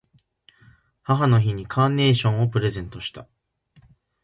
[1.03, 3.27] 母の日にカーネーションをプレゼントした。